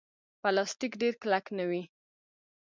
پلاستيک 0.41 0.91
ډېر 1.01 1.13
کلک 1.21 1.45
نه 1.57 1.65
وي. 1.69 1.83